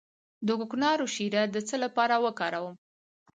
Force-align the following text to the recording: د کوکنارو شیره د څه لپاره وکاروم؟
د 0.47 0.49
کوکنارو 0.59 1.05
شیره 1.15 1.43
د 1.49 1.57
څه 1.67 1.75
لپاره 1.83 2.15
وکاروم؟ 2.25 2.75